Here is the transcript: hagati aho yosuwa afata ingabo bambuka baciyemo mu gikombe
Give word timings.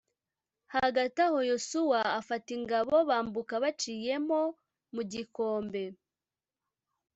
hagati 0.75 1.17
aho 1.27 1.39
yosuwa 1.51 1.99
afata 2.19 2.49
ingabo 2.57 2.95
bambuka 3.09 3.53
baciyemo 3.63 4.41
mu 4.93 5.01
gikombe 5.11 5.83